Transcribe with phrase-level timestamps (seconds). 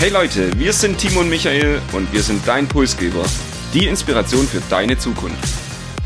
[0.00, 3.24] Hey Leute, wir sind Timo und Michael und wir sind dein Pulsgeber.
[3.72, 5.38] Die Inspiration für deine Zukunft.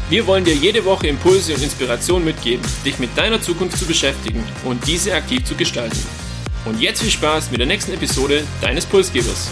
[0.08, 4.44] Wir wollen dir jede Woche Impulse und Inspiration mitgeben, dich mit deiner Zukunft zu beschäftigen
[4.64, 5.98] und diese aktiv zu gestalten.
[6.64, 9.50] Und jetzt viel Spaß mit der nächsten Episode deines Pulsgebers.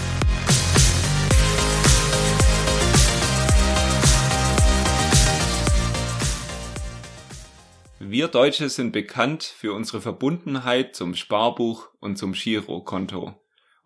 [7.98, 13.34] Wir Deutsche sind bekannt für unsere Verbundenheit zum Sparbuch und zum Girokonto.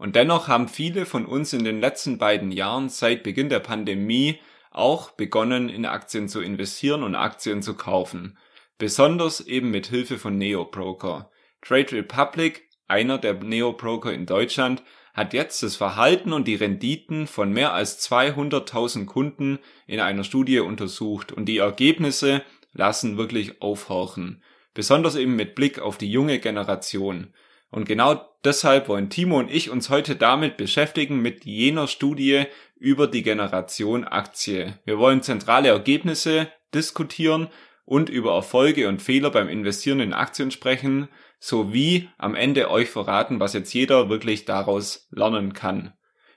[0.00, 4.38] Und dennoch haben viele von uns in den letzten beiden Jahren seit Beginn der Pandemie
[4.70, 8.38] auch begonnen, in Aktien zu investieren und Aktien zu kaufen.
[8.78, 11.30] Besonders eben mit Hilfe von Neo-Broker.
[11.60, 14.82] Trade Republic, einer der Neo-Broker in Deutschland,
[15.12, 20.60] hat jetzt das Verhalten und die Renditen von mehr als 200.000 Kunden in einer Studie
[20.60, 22.40] untersucht und die Ergebnisse
[22.72, 24.42] lassen wirklich aufhorchen.
[24.72, 27.34] Besonders eben mit Blick auf die junge Generation.
[27.70, 32.44] Und genau deshalb wollen Timo und ich uns heute damit beschäftigen mit jener Studie
[32.76, 34.78] über die Generation Aktie.
[34.84, 37.48] Wir wollen zentrale Ergebnisse diskutieren
[37.84, 43.40] und über Erfolge und Fehler beim Investieren in Aktien sprechen, sowie am Ende euch verraten,
[43.40, 45.92] was jetzt jeder wirklich daraus lernen kann.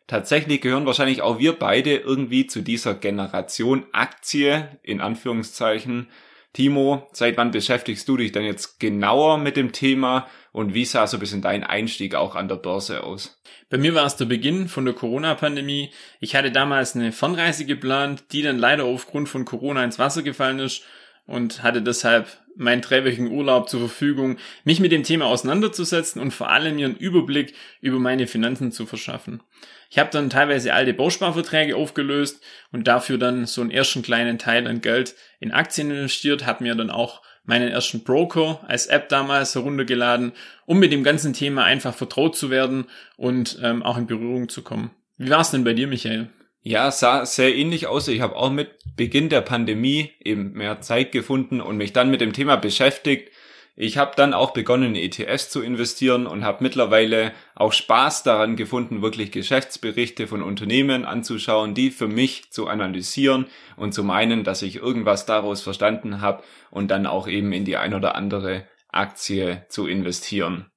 [0.07, 6.09] Tatsächlich gehören wahrscheinlich auch wir beide irgendwie zu dieser Generation Aktie in Anführungszeichen.
[6.53, 11.07] Timo, seit wann beschäftigst du dich denn jetzt genauer mit dem Thema und wie sah
[11.07, 13.41] so ein bisschen dein Einstieg auch an der Börse aus?
[13.71, 15.91] Bei mir war es der Beginn von der Corona-Pandemie.
[16.19, 20.59] Ich hatte damals eine Fernreise geplant, die dann leider aufgrund von Corona ins Wasser gefallen
[20.59, 20.83] ist
[21.25, 26.49] und hatte deshalb meinen dreiwöchigen Urlaub zur Verfügung, mich mit dem Thema auseinanderzusetzen und vor
[26.49, 29.41] allem mir einen Überblick über meine Finanzen zu verschaffen.
[29.89, 34.67] Ich habe dann teilweise alte Bausparverträge aufgelöst und dafür dann so einen ersten kleinen Teil
[34.67, 39.53] an Geld in Aktien investiert, habe mir dann auch meinen ersten Broker als App damals
[39.53, 40.31] heruntergeladen,
[40.65, 42.85] um mit dem ganzen Thema einfach vertraut zu werden
[43.17, 44.91] und ähm, auch in Berührung zu kommen.
[45.17, 46.29] Wie war es denn bei dir, Michael?
[46.65, 48.07] Ja, sah sehr ähnlich aus.
[48.07, 52.21] Ich habe auch mit Beginn der Pandemie eben mehr Zeit gefunden und mich dann mit
[52.21, 53.31] dem Thema beschäftigt.
[53.75, 58.55] Ich habe dann auch begonnen, in ETFs zu investieren und habe mittlerweile auch Spaß daran
[58.55, 64.61] gefunden, wirklich Geschäftsberichte von Unternehmen anzuschauen, die für mich zu analysieren und zu meinen, dass
[64.61, 69.65] ich irgendwas daraus verstanden habe und dann auch eben in die ein oder andere Aktie
[69.67, 70.67] zu investieren.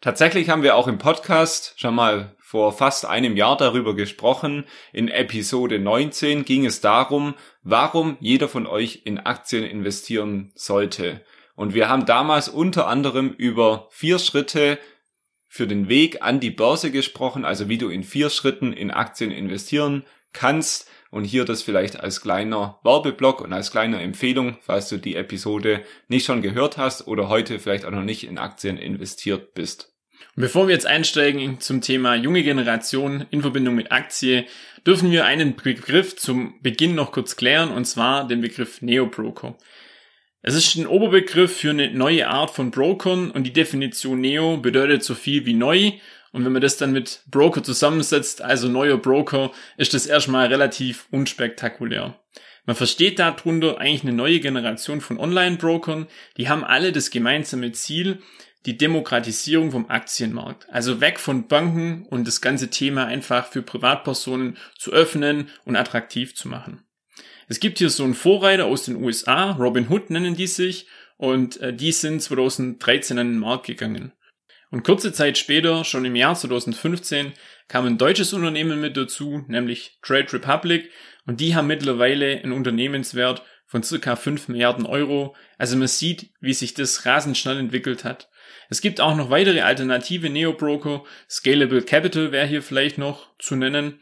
[0.00, 4.66] Tatsächlich haben wir auch im Podcast schon mal vor fast einem Jahr darüber gesprochen.
[4.92, 7.34] In Episode 19 ging es darum,
[7.64, 11.24] warum jeder von euch in Aktien investieren sollte.
[11.56, 14.78] Und wir haben damals unter anderem über vier Schritte
[15.48, 19.32] für den Weg an die Börse gesprochen, also wie du in vier Schritten in Aktien
[19.32, 20.88] investieren kannst.
[21.10, 25.82] Und hier das vielleicht als kleiner Werbeblock und als kleine Empfehlung, falls du die Episode
[26.06, 29.95] nicht schon gehört hast oder heute vielleicht auch noch nicht in Aktien investiert bist.
[30.38, 34.44] Bevor wir jetzt einsteigen zum Thema junge Generation in Verbindung mit Aktie,
[34.86, 39.56] dürfen wir einen Begriff zum Beginn noch kurz klären, und zwar den Begriff Neo-Broker.
[40.42, 45.02] Es ist ein Oberbegriff für eine neue Art von Brokern und die Definition Neo bedeutet
[45.04, 45.92] so viel wie neu.
[46.32, 51.06] Und wenn man das dann mit Broker zusammensetzt, also neuer Broker, ist das erstmal relativ
[51.10, 52.20] unspektakulär.
[52.66, 58.18] Man versteht darunter eigentlich eine neue Generation von Online-Brokern, die haben alle das gemeinsame Ziel,
[58.66, 60.66] die Demokratisierung vom Aktienmarkt.
[60.70, 66.34] Also weg von Banken und das ganze Thema einfach für Privatpersonen zu öffnen und attraktiv
[66.34, 66.82] zu machen.
[67.48, 71.58] Es gibt hier so einen Vorreiter aus den USA, Robin Hood nennen die sich, und
[71.60, 74.12] äh, die sind 2013 an den Markt gegangen.
[74.70, 77.32] Und kurze Zeit später, schon im Jahr 2015,
[77.68, 80.90] kam ein deutsches Unternehmen mit dazu, nämlich Trade Republic,
[81.24, 85.34] und die haben mittlerweile einen Unternehmenswert von circa 5 Milliarden Euro.
[85.58, 88.28] Also man sieht, wie sich das rasend schnell entwickelt hat.
[88.68, 91.04] Es gibt auch noch weitere alternative Neo-Broker.
[91.28, 94.00] Scalable Capital wäre hier vielleicht noch zu nennen.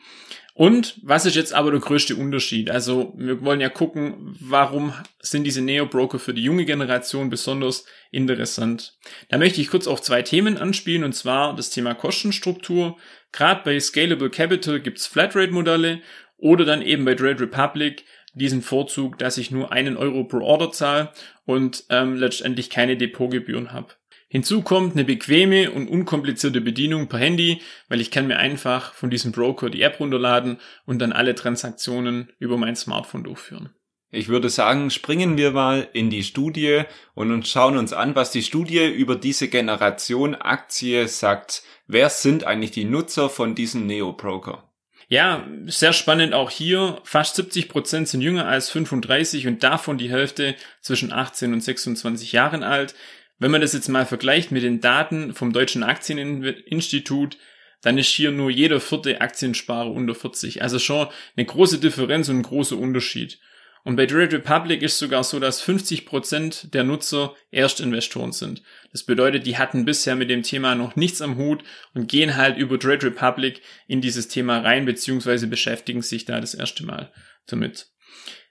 [0.56, 2.70] Und was ist jetzt aber der größte Unterschied?
[2.70, 8.96] Also wir wollen ja gucken, warum sind diese Neo-Broker für die junge Generation besonders interessant.
[9.30, 12.96] Da möchte ich kurz auf zwei Themen anspielen, und zwar das Thema Kostenstruktur.
[13.32, 16.02] Gerade bei Scalable Capital gibt's Flatrate-Modelle
[16.36, 18.04] oder dann eben bei Trade Republic
[18.34, 21.12] diesen Vorzug, dass ich nur einen Euro pro Order zahle
[21.46, 23.94] und ähm, letztendlich keine Depotgebühren habe.
[24.34, 29.08] Hinzu kommt eine bequeme und unkomplizierte Bedienung per Handy, weil ich kann mir einfach von
[29.08, 33.70] diesem Broker die App runterladen und dann alle Transaktionen über mein Smartphone durchführen.
[34.10, 36.82] Ich würde sagen, springen wir mal in die Studie
[37.14, 41.62] und uns schauen uns an, was die Studie über diese Generation Aktie sagt.
[41.86, 44.68] Wer sind eigentlich die Nutzer von diesem Neo-Broker?
[45.06, 47.00] Ja, sehr spannend auch hier.
[47.04, 52.32] Fast 70 Prozent sind jünger als 35 und davon die Hälfte zwischen 18 und 26
[52.32, 52.96] Jahren alt.
[53.38, 57.36] Wenn man das jetzt mal vergleicht mit den Daten vom Deutschen Aktieninstitut,
[57.82, 60.62] dann ist hier nur jeder vierte Aktiensparer unter 40.
[60.62, 63.38] Also schon eine große Differenz und ein großer Unterschied.
[63.84, 68.62] Und bei Trade Republic ist sogar so, dass 50% der Nutzer Erstinvestoren sind.
[68.92, 72.56] Das bedeutet, die hatten bisher mit dem Thema noch nichts am Hut und gehen halt
[72.56, 77.12] über Trade Republic in dieses Thema rein, beziehungsweise beschäftigen sich da das erste Mal
[77.46, 77.88] damit.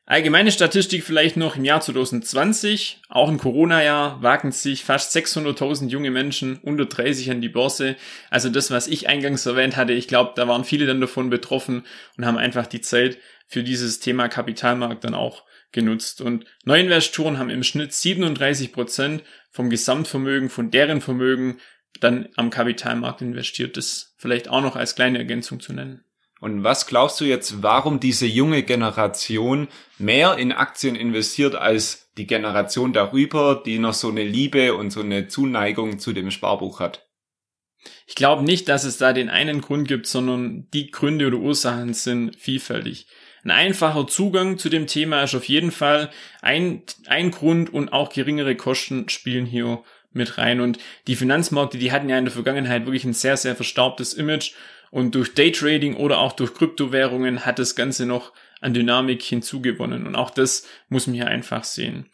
[0.05, 6.11] Allgemeine Statistik vielleicht noch im Jahr 2020, auch im Corona-Jahr, wagen sich fast 600.000 junge
[6.11, 7.95] Menschen unter 30 an die Börse.
[8.29, 11.85] Also das, was ich eingangs erwähnt hatte, ich glaube, da waren viele dann davon betroffen
[12.17, 13.17] und haben einfach die Zeit
[13.47, 16.19] für dieses Thema Kapitalmarkt dann auch genutzt.
[16.19, 21.59] Und Neuinvestoren haben im Schnitt 37 Prozent vom Gesamtvermögen, von deren Vermögen
[22.01, 23.77] dann am Kapitalmarkt investiert.
[23.77, 26.03] Das vielleicht auch noch als kleine Ergänzung zu nennen.
[26.43, 32.27] Und was glaubst du jetzt, warum diese junge Generation mehr in Aktien investiert als die
[32.27, 37.07] Generation darüber, die noch so eine Liebe und so eine Zuneigung zu dem Sparbuch hat?
[38.07, 41.93] Ich glaube nicht, dass es da den einen Grund gibt, sondern die Gründe oder Ursachen
[41.93, 43.07] sind vielfältig.
[43.45, 46.09] Ein einfacher Zugang zu dem Thema ist auf jeden Fall
[46.41, 49.81] ein, ein Grund und auch geringere Kosten spielen hier
[50.11, 50.59] mit rein.
[50.59, 54.51] Und die Finanzmärkte, die hatten ja in der Vergangenheit wirklich ein sehr, sehr verstaubtes Image
[54.93, 58.31] und durch Daytrading oder auch durch Kryptowährungen hat das Ganze noch
[58.61, 60.05] an Dynamik hinzugewonnen.
[60.05, 62.11] Und auch das muss man hier einfach sehen.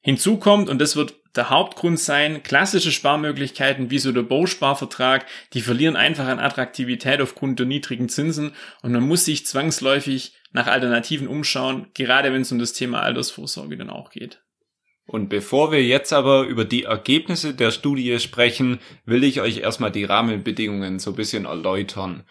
[0.00, 5.60] Hinzu kommt, und das wird der Hauptgrund sein, klassische Sparmöglichkeiten wie so der Bausparvertrag, die
[5.60, 11.28] verlieren einfach an Attraktivität aufgrund der niedrigen Zinsen und man muss sich zwangsläufig nach Alternativen
[11.28, 14.41] umschauen, gerade wenn es um das Thema Altersvorsorge dann auch geht.
[15.06, 19.90] Und bevor wir jetzt aber über die Ergebnisse der Studie sprechen, will ich euch erstmal
[19.90, 22.24] die Rahmenbedingungen so ein bisschen erläutern.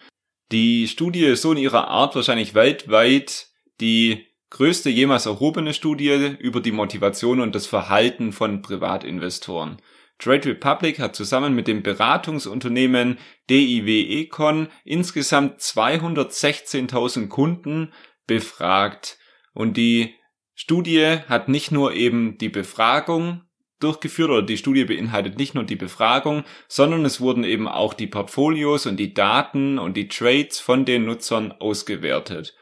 [0.52, 3.48] Die Studie ist so in ihrer Art wahrscheinlich weltweit
[3.80, 9.78] die größte jemals erhobene Studie über die Motivation und das Verhalten von Privatinvestoren.
[10.18, 13.18] Trade Republic hat zusammen mit dem Beratungsunternehmen
[13.50, 17.92] DIW Econ insgesamt 216.000 Kunden
[18.26, 19.18] befragt
[19.54, 20.14] und die
[20.54, 23.42] Studie hat nicht nur eben die Befragung
[23.80, 28.06] durchgeführt oder die Studie beinhaltet nicht nur die Befragung, sondern es wurden eben auch die
[28.06, 32.54] Portfolios und die Daten und die Trades von den Nutzern ausgewertet.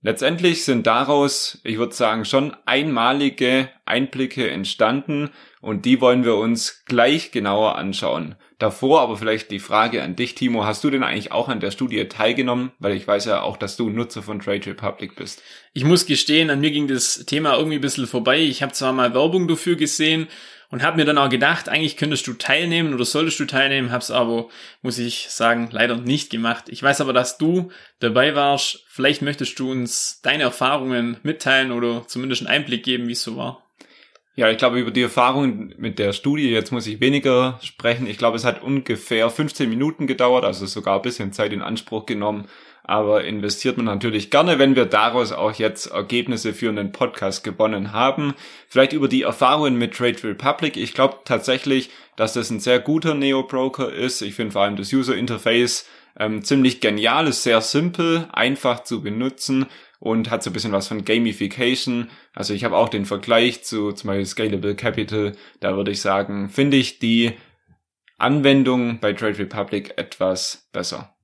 [0.00, 5.30] Letztendlich sind daraus, ich würde sagen, schon einmalige Einblicke entstanden
[5.60, 8.36] und die wollen wir uns gleich genauer anschauen.
[8.60, 11.72] Davor aber vielleicht die Frage an dich, Timo, hast du denn eigentlich auch an der
[11.72, 12.70] Studie teilgenommen?
[12.78, 15.42] Weil ich weiß ja auch, dass du Nutzer von Trade Republic bist.
[15.72, 18.38] Ich muss gestehen, an mir ging das Thema irgendwie ein bisschen vorbei.
[18.38, 20.28] Ich habe zwar mal Werbung dafür gesehen
[20.70, 24.10] und habe mir dann auch gedacht, eigentlich könntest du teilnehmen oder solltest du teilnehmen, hab's
[24.10, 24.48] aber,
[24.82, 26.64] muss ich sagen, leider nicht gemacht.
[26.68, 27.70] Ich weiß aber, dass du
[28.00, 28.84] dabei warst.
[28.86, 33.36] Vielleicht möchtest du uns deine Erfahrungen mitteilen oder zumindest einen Einblick geben, wie es so
[33.36, 33.62] war.
[34.36, 38.06] Ja, ich glaube, über die Erfahrungen mit der Studie, jetzt muss ich weniger sprechen.
[38.06, 42.06] Ich glaube, es hat ungefähr 15 Minuten gedauert, also sogar ein bisschen Zeit in Anspruch
[42.06, 42.46] genommen
[42.88, 47.92] aber investiert man natürlich gerne, wenn wir daraus auch jetzt Ergebnisse für einen Podcast gewonnen
[47.92, 48.32] haben.
[48.66, 50.78] Vielleicht über die Erfahrungen mit Trade Republic.
[50.78, 54.22] Ich glaube tatsächlich, dass das ein sehr guter Neo-Broker ist.
[54.22, 55.86] Ich finde vor allem das User Interface
[56.18, 59.66] ähm, ziemlich genial, ist sehr simpel, einfach zu benutzen
[60.00, 62.08] und hat so ein bisschen was von Gamification.
[62.32, 65.32] Also ich habe auch den Vergleich zu zum Beispiel Scalable Capital.
[65.60, 67.32] Da würde ich sagen, finde ich die
[68.16, 71.17] Anwendung bei Trade Republic etwas besser.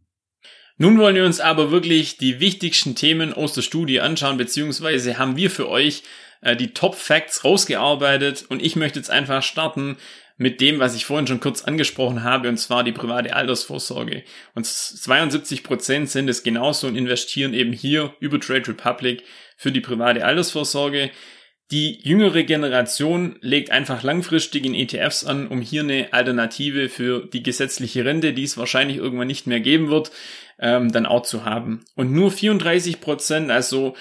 [0.77, 5.37] Nun wollen wir uns aber wirklich die wichtigsten Themen aus der Studie anschauen, beziehungsweise haben
[5.37, 6.03] wir für euch
[6.41, 9.97] äh, die Top Facts rausgearbeitet und ich möchte jetzt einfach starten
[10.37, 14.25] mit dem, was ich vorhin schon kurz angesprochen habe, und zwar die private Altersvorsorge.
[14.57, 19.23] Und 72 Prozent sind es genauso und investieren eben hier über Trade Republic
[19.57, 21.13] für die private Altersvorsorge.
[21.71, 27.43] Die jüngere Generation legt einfach langfristig in ETFs an, um hier eine Alternative für die
[27.43, 30.11] gesetzliche Rente, die es wahrscheinlich irgendwann nicht mehr geben wird,
[30.59, 31.85] ähm, dann auch zu haben.
[31.95, 33.97] Und nur 34 Prozent, also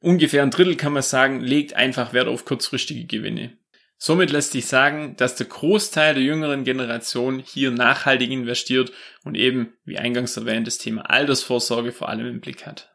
[0.00, 3.56] ungefähr ein Drittel kann man sagen, legt einfach Wert auf kurzfristige Gewinne.
[3.96, 8.92] Somit lässt sich sagen, dass der Großteil der jüngeren Generation hier nachhaltig investiert
[9.24, 12.94] und eben, wie eingangs erwähnt, das Thema Altersvorsorge vor allem im Blick hat.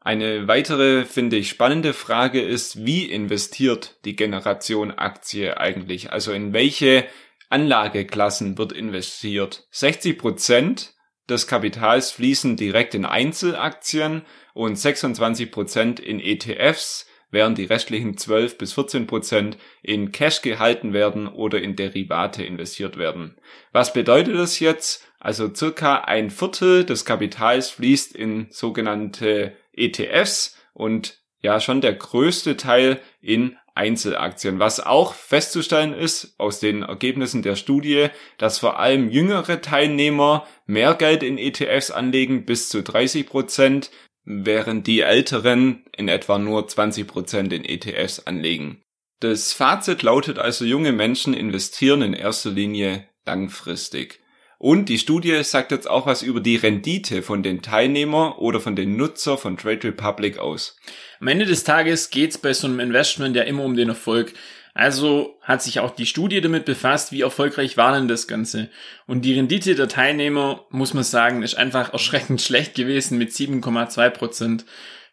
[0.00, 6.12] Eine weitere, finde ich, spannende Frage ist, wie investiert die Generation Aktie eigentlich?
[6.12, 7.04] Also in welche
[7.48, 9.66] Anlageklassen wird investiert?
[9.72, 10.94] 60 Prozent
[11.28, 14.22] des Kapitals fließen direkt in Einzelaktien
[14.54, 20.92] und 26 Prozent in ETFs, während die restlichen 12 bis 14 Prozent in Cash gehalten
[20.92, 23.36] werden oder in Derivate investiert werden.
[23.72, 25.06] Was bedeutet das jetzt?
[25.18, 32.56] Also circa ein Viertel des Kapitals fließt in sogenannte ETFs und ja schon der größte
[32.56, 34.58] Teil in Einzelaktien.
[34.58, 40.94] Was auch festzustellen ist aus den Ergebnissen der Studie, dass vor allem jüngere Teilnehmer mehr
[40.94, 43.90] Geld in ETFs anlegen, bis zu 30 Prozent,
[44.24, 48.82] während die älteren in etwa nur 20 Prozent in ETFs anlegen.
[49.20, 54.20] Das Fazit lautet also, junge Menschen investieren in erster Linie langfristig.
[54.58, 58.74] Und die Studie sagt jetzt auch was über die Rendite von den Teilnehmern oder von
[58.74, 60.76] den Nutzer von Trade Republic aus.
[61.20, 64.32] Am Ende des Tages geht es bei so einem Investment ja immer um den Erfolg.
[64.72, 68.68] Also hat sich auch die Studie damit befasst, wie erfolgreich war denn das Ganze.
[69.06, 74.10] Und die Rendite der Teilnehmer, muss man sagen, ist einfach erschreckend schlecht gewesen mit 7,2
[74.10, 74.64] Prozent.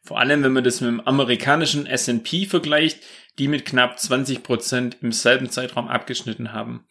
[0.01, 2.99] Vor allem, wenn man das mit dem amerikanischen S&P vergleicht,
[3.39, 6.85] die mit knapp 20 Prozent im selben Zeitraum abgeschnitten haben.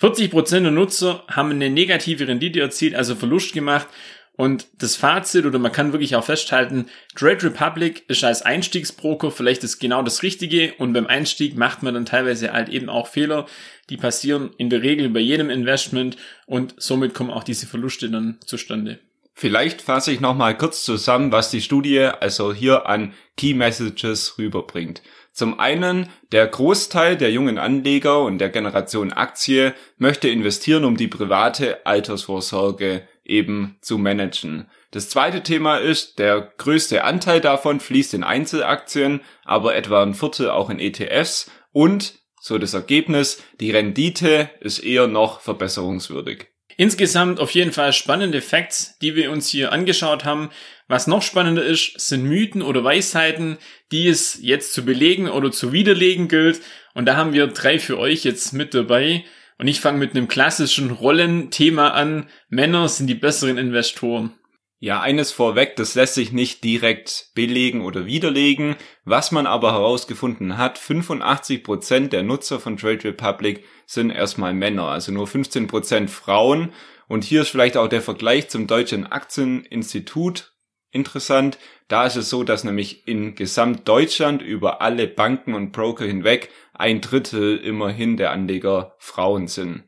[0.00, 3.86] 40 Prozent der Nutzer haben eine negative Rendite erzielt, also Verlust gemacht
[4.32, 9.62] und das Fazit, oder man kann wirklich auch festhalten, Trade Republic ist als Einstiegsbroker vielleicht
[9.62, 13.44] das genau das Richtige und beim Einstieg macht man dann teilweise halt eben auch Fehler,
[13.90, 16.16] die passieren in der Regel bei jedem Investment
[16.46, 19.00] und somit kommen auch diese Verluste dann zustande.
[19.34, 25.02] Vielleicht fasse ich nochmal kurz zusammen, was die Studie also hier an Key Messages rüberbringt.
[25.32, 31.08] Zum einen, der Großteil der jungen Anleger und der Generation Aktie möchte investieren, um die
[31.08, 34.68] private Altersvorsorge eben zu managen.
[34.90, 40.50] Das zweite Thema ist, der größte Anteil davon fließt in Einzelaktien, aber etwa ein Viertel
[40.50, 46.48] auch in ETFs und, so das Ergebnis, die Rendite ist eher noch verbesserungswürdig.
[46.76, 50.50] Insgesamt auf jeden Fall spannende Facts, die wir uns hier angeschaut haben.
[50.90, 53.58] Was noch spannender ist, sind Mythen oder Weisheiten,
[53.92, 56.62] die es jetzt zu belegen oder zu widerlegen gilt.
[56.94, 59.22] Und da haben wir drei für euch jetzt mit dabei.
[59.56, 62.28] Und ich fange mit einem klassischen Rollenthema an.
[62.48, 64.32] Männer sind die besseren Investoren.
[64.80, 68.74] Ja, eines vorweg, das lässt sich nicht direkt belegen oder widerlegen.
[69.04, 74.88] Was man aber herausgefunden hat, 85 Prozent der Nutzer von Trade Republic sind erstmal Männer,
[74.88, 76.72] also nur 15 Prozent Frauen.
[77.06, 80.49] Und hier ist vielleicht auch der Vergleich zum Deutschen Aktieninstitut
[80.92, 81.58] interessant.
[81.88, 87.00] Da ist es so, dass nämlich in Gesamtdeutschland über alle Banken und Broker hinweg ein
[87.00, 89.84] Drittel immerhin der Anleger Frauen sind.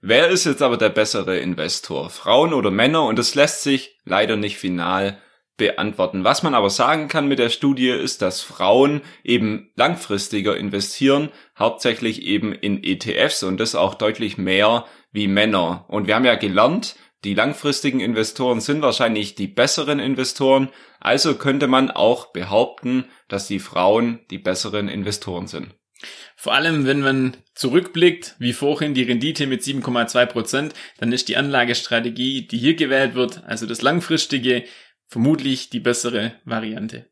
[0.00, 2.10] Wer ist jetzt aber der bessere Investor?
[2.10, 3.04] Frauen oder Männer?
[3.04, 5.18] Und das lässt sich leider nicht final
[5.56, 6.24] beantworten.
[6.24, 12.22] Was man aber sagen kann mit der Studie ist, dass Frauen eben langfristiger investieren, hauptsächlich
[12.22, 15.84] eben in ETFs und das auch deutlich mehr wie Männer.
[15.88, 20.68] Und wir haben ja gelernt, die langfristigen Investoren sind wahrscheinlich die besseren Investoren,
[21.00, 25.74] also könnte man auch behaupten, dass die Frauen die besseren Investoren sind.
[26.36, 31.36] Vor allem, wenn man zurückblickt, wie vorhin die Rendite mit 7,2 Prozent, dann ist die
[31.36, 34.64] Anlagestrategie, die hier gewählt wird, also das langfristige,
[35.06, 37.06] vermutlich die bessere Variante.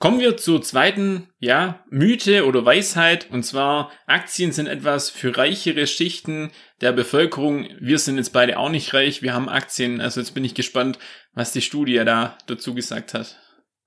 [0.00, 5.86] Kommen wir zur zweiten, ja, Mythe oder Weisheit, und zwar Aktien sind etwas für reichere
[5.86, 7.68] Schichten der Bevölkerung.
[7.80, 10.98] Wir sind jetzt beide auch nicht reich, wir haben Aktien, also jetzt bin ich gespannt,
[11.34, 13.36] was die Studie da dazu gesagt hat.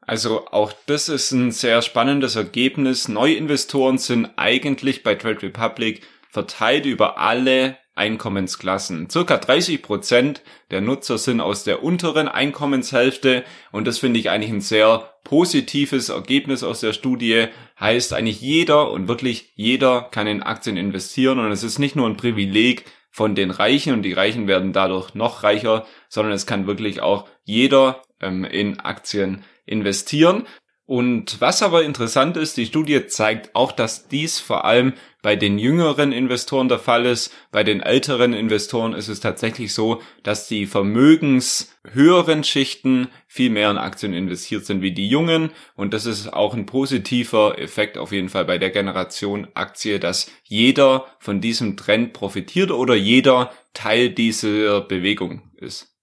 [0.01, 3.07] Also auch das ist ein sehr spannendes Ergebnis.
[3.07, 9.09] Neuinvestoren sind eigentlich bei Trade Republic verteilt über alle Einkommensklassen.
[9.09, 14.51] Circa 30 Prozent der Nutzer sind aus der unteren Einkommenshälfte und das finde ich eigentlich
[14.51, 17.47] ein sehr positives Ergebnis aus der Studie.
[17.79, 22.07] Heißt eigentlich jeder und wirklich jeder kann in Aktien investieren und es ist nicht nur
[22.07, 26.65] ein Privileg von den Reichen und die Reichen werden dadurch noch reicher, sondern es kann
[26.65, 30.47] wirklich auch jeder ähm, in Aktien investieren.
[30.85, 35.57] Und was aber interessant ist, die Studie zeigt auch, dass dies vor allem bei den
[35.57, 37.33] jüngeren Investoren der Fall ist.
[37.51, 43.77] Bei den älteren Investoren ist es tatsächlich so, dass die vermögenshöheren Schichten viel mehr in
[43.77, 45.51] Aktien investiert sind wie die jungen.
[45.75, 50.29] Und das ist auch ein positiver Effekt auf jeden Fall bei der Generation Aktie, dass
[50.43, 55.95] jeder von diesem Trend profitiert oder jeder Teil dieser Bewegung ist.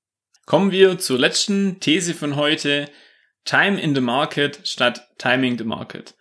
[0.47, 2.89] Kommen wir zur letzten These von heute.
[3.45, 6.15] Time in the Market statt Timing the Market.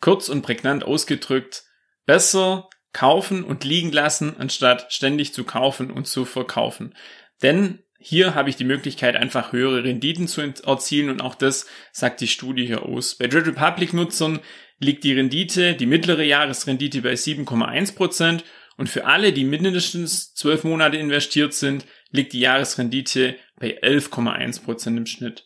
[0.00, 1.64] Kurz und prägnant ausgedrückt,
[2.04, 6.94] besser kaufen und liegen lassen, anstatt ständig zu kaufen und zu verkaufen.
[7.42, 12.20] Denn hier habe ich die Möglichkeit, einfach höhere Renditen zu erzielen und auch das sagt
[12.20, 13.16] die Studie hier aus.
[13.16, 14.40] Bei Trade Republic Nutzern
[14.78, 18.42] liegt die Rendite, die mittlere Jahresrendite bei 7,1%
[18.76, 25.06] und für alle, die mindestens 12 Monate investiert sind, liegt die Jahresrendite bei 11,1% im
[25.06, 25.45] Schnitt.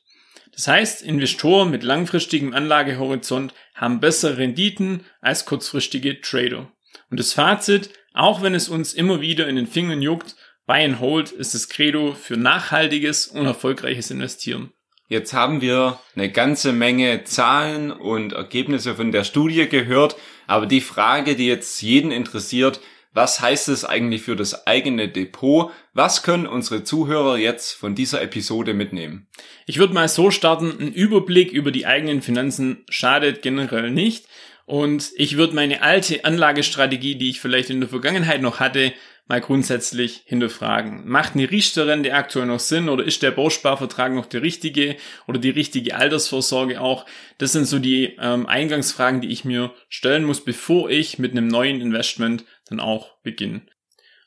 [0.60, 6.70] Das heißt, Investoren mit langfristigem Anlagehorizont haben bessere Renditen als kurzfristige Trader.
[7.10, 10.36] Und das Fazit, auch wenn es uns immer wieder in den Fingern juckt,
[10.66, 14.70] Buy and Hold ist das Credo für nachhaltiges und erfolgreiches Investieren.
[15.08, 20.82] Jetzt haben wir eine ganze Menge Zahlen und Ergebnisse von der Studie gehört, Aber die
[20.82, 22.80] Frage, die jetzt jeden interessiert,
[23.12, 25.72] was heißt es eigentlich für das eigene Depot?
[25.94, 29.26] Was können unsere Zuhörer jetzt von dieser Episode mitnehmen?
[29.66, 34.26] Ich würde mal so starten, ein Überblick über die eigenen Finanzen schadet generell nicht.
[34.64, 38.92] Und ich würde meine alte Anlagestrategie, die ich vielleicht in der Vergangenheit noch hatte,
[39.30, 41.08] mal grundsätzlich hinterfragen.
[41.08, 44.96] Macht eine Riester-Rente aktuell noch Sinn oder ist der Bausparvertrag noch der richtige
[45.28, 47.06] oder die richtige Altersvorsorge auch?
[47.38, 51.46] Das sind so die ähm, Eingangsfragen, die ich mir stellen muss, bevor ich mit einem
[51.46, 53.62] neuen Investment dann auch beginne.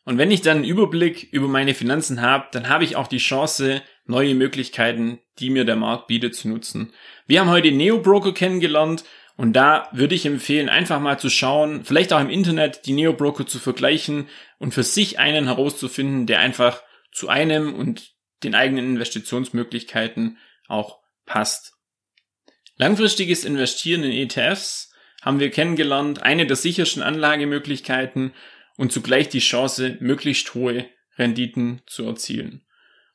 [0.05, 3.17] Und wenn ich dann einen Überblick über meine Finanzen habe, dann habe ich auch die
[3.17, 6.91] Chance, neue Möglichkeiten, die mir der Markt bietet, zu nutzen.
[7.25, 11.83] Wir haben heute Neo Broker kennengelernt und da würde ich empfehlen, einfach mal zu schauen,
[11.85, 16.83] vielleicht auch im Internet die Neo-Broker zu vergleichen und für sich einen herauszufinden, der einfach
[17.11, 21.73] zu einem und den eigenen Investitionsmöglichkeiten auch passt.
[22.77, 24.92] Langfristiges Investieren in ETFs
[25.23, 28.33] haben wir kennengelernt, eine der sichersten Anlagemöglichkeiten
[28.77, 30.85] und zugleich die Chance, möglichst hohe
[31.17, 32.61] Renditen zu erzielen.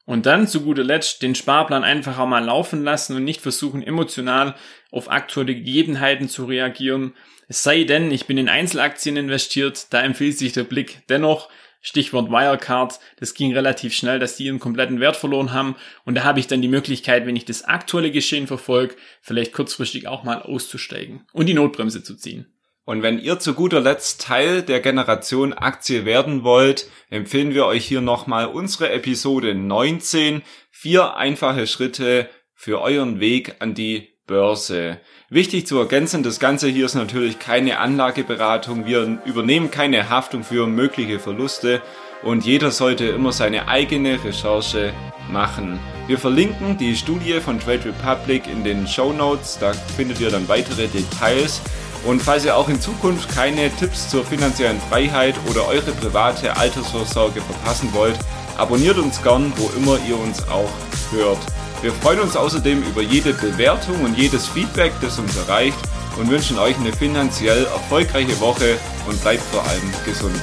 [0.04, 3.82] Und dann zu guter Letzt den Sparplan einfach auch mal laufen lassen und nicht versuchen,
[3.82, 4.54] emotional
[4.90, 7.14] auf aktuelle Gegebenheiten zu reagieren.
[7.46, 11.50] Es sei denn, ich bin in Einzelaktien investiert, da empfiehlt sich der Blick dennoch.
[11.80, 15.76] Stichwort Wirecard, das ging relativ schnell, dass die ihren kompletten Wert verloren haben.
[16.04, 20.08] Und da habe ich dann die Möglichkeit, wenn ich das aktuelle Geschehen verfolge, vielleicht kurzfristig
[20.08, 22.46] auch mal auszusteigen und die Notbremse zu ziehen.
[22.84, 27.84] Und wenn ihr zu guter Letzt Teil der Generation Aktie werden wollt, empfehlen wir euch
[27.84, 34.98] hier nochmal unsere Episode 19, vier einfache Schritte für euren Weg an die Börse.
[35.30, 38.86] Wichtig zu ergänzen, das Ganze hier ist natürlich keine Anlageberatung.
[38.86, 41.82] Wir übernehmen keine Haftung für mögliche Verluste
[42.22, 44.92] und jeder sollte immer seine eigene Recherche
[45.32, 45.80] machen.
[46.06, 50.48] Wir verlinken die Studie von Trade Republic in den Show Notes, da findet ihr dann
[50.48, 51.60] weitere Details
[52.06, 57.40] und falls ihr auch in Zukunft keine Tipps zur finanziellen Freiheit oder eure private Altersvorsorge
[57.40, 58.18] verpassen wollt,
[58.56, 60.70] abonniert uns gern, wo immer ihr uns auch
[61.12, 61.38] hört.
[61.80, 65.78] Wir freuen uns außerdem über jede Bewertung und jedes Feedback, das uns erreicht
[66.18, 70.42] und wünschen euch eine finanziell erfolgreiche Woche und bleibt vor allem gesund.